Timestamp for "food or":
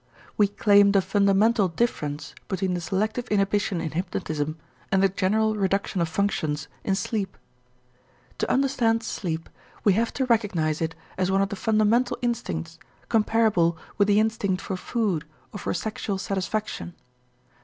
14.75-15.59